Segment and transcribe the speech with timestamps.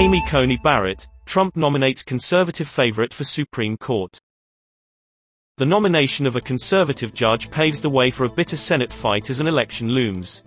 [0.00, 4.18] Amy Coney Barrett, Trump nominates conservative favorite for Supreme Court.
[5.58, 9.40] The nomination of a conservative judge paves the way for a bitter Senate fight as
[9.40, 10.42] an election looms.